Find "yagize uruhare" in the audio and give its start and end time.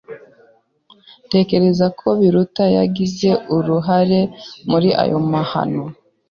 2.77-4.19